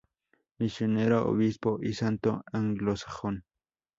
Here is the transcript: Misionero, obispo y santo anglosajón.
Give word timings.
Misionero, 0.57 1.29
obispo 1.29 1.77
y 1.79 1.93
santo 1.93 2.43
anglosajón. 2.51 3.43